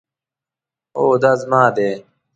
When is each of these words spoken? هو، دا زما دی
هو، 0.97 1.07
دا 1.21 1.31
زما 1.41 1.63
دی 1.75 1.91